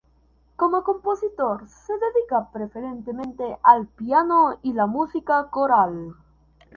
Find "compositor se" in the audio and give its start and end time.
0.83-1.93